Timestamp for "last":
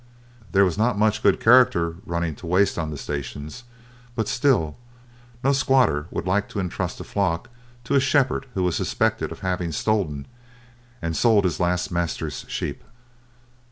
11.59-11.91